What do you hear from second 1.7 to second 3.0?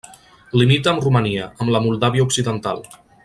la Moldàvia Occidental.